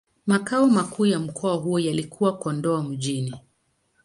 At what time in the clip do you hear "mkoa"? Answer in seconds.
1.19-1.55